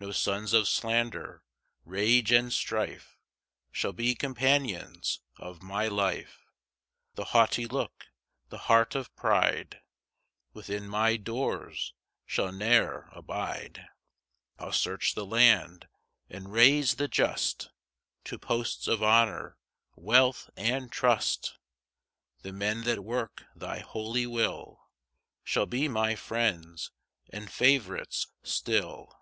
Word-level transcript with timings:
4 0.00 0.06
No 0.06 0.12
sons 0.12 0.54
of 0.54 0.66
slander, 0.66 1.42
rage 1.84 2.32
and 2.32 2.50
strife 2.54 3.18
Shall 3.70 3.92
be 3.92 4.14
companions 4.14 5.20
of 5.36 5.60
my 5.62 5.88
life; 5.88 6.40
The 7.16 7.26
haughty 7.36 7.66
look, 7.66 8.06
the 8.48 8.56
heart 8.64 8.94
of 8.94 9.14
pride 9.14 9.82
Within 10.54 10.88
my 10.88 11.18
doors 11.18 11.92
shall 12.24 12.50
ne'er 12.50 13.10
abide. 13.12 13.88
5 14.56 14.66
[I'll 14.68 14.72
search 14.72 15.14
the 15.14 15.26
land, 15.26 15.86
and 16.30 16.50
raise 16.50 16.94
the 16.94 17.06
just 17.06 17.68
To 18.24 18.38
posts 18.38 18.88
of 18.88 19.02
honour, 19.02 19.58
wealth 19.96 20.48
and 20.56 20.90
trust: 20.90 21.58
The 22.40 22.54
men 22.54 22.84
that 22.84 23.04
work 23.04 23.44
thy 23.54 23.80
holy 23.80 24.26
will, 24.26 24.80
Shall 25.44 25.66
be 25.66 25.88
my 25.88 26.14
friends 26.16 26.90
and 27.28 27.52
favourites 27.52 28.28
still. 28.42 29.18